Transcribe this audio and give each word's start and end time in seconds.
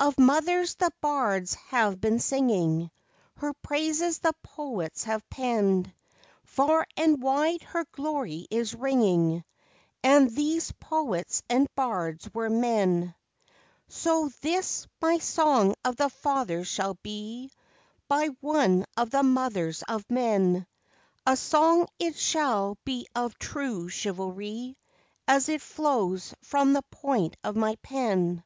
Of 0.00 0.16
mothers 0.18 0.76
the 0.76 0.90
bards 1.02 1.52
have 1.52 2.00
been 2.00 2.20
singing, 2.20 2.90
Her 3.34 3.52
praises 3.52 4.18
the 4.20 4.32
poets 4.42 5.04
have 5.04 5.28
penned, 5.28 5.92
Far 6.42 6.86
and 6.96 7.20
wide 7.22 7.60
her 7.60 7.84
glory 7.92 8.46
is 8.50 8.74
ringing, 8.74 9.44
And 10.02 10.30
these 10.30 10.72
poets 10.72 11.42
and 11.50 11.68
bards 11.74 12.30
were 12.32 12.48
men. 12.48 13.14
So 13.88 14.30
this 14.40 14.86
my 15.02 15.18
song 15.18 15.74
of 15.84 15.96
the 15.96 16.08
fathers 16.08 16.66
shall 16.66 16.94
be 17.02 17.50
By 18.08 18.28
one 18.40 18.86
of 18.96 19.10
the 19.10 19.22
mothers 19.22 19.82
of 19.82 20.10
men, 20.10 20.66
A 21.26 21.36
song 21.36 21.88
it 21.98 22.16
shall 22.16 22.78
be 22.86 23.06
of 23.14 23.38
true 23.38 23.90
chivalry, 23.90 24.78
As 25.26 25.50
it 25.50 25.60
flows 25.60 26.32
from 26.42 26.72
the 26.72 26.84
point 26.90 27.36
of 27.44 27.54
my 27.54 27.74
pen. 27.82 28.42